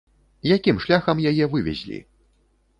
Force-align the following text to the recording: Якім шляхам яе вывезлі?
Якім 0.55 0.79
шляхам 0.87 1.23
яе 1.33 1.45
вывезлі? 1.53 2.03